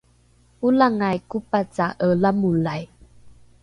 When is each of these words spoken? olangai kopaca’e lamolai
olangai 0.67 1.19
kopaca’e 1.29 2.07
lamolai 2.21 2.83